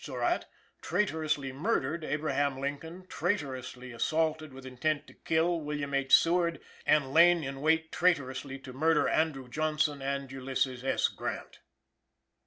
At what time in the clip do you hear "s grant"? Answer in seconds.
10.83-11.59